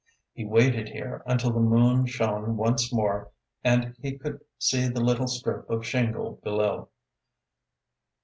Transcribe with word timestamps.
He 0.33 0.45
waited 0.45 0.89
here 0.89 1.21
until 1.27 1.51
the 1.51 1.59
moon 1.59 2.07
shone 2.07 2.57
once 2.57 2.91
more 2.91 3.29
and 3.63 3.95
he 3.99 4.17
could 4.17 4.39
see 4.57 4.87
the 4.87 4.99
little 4.99 5.27
strip 5.27 5.69
of 5.69 5.85
shingle 5.85 6.39
below. 6.43 6.89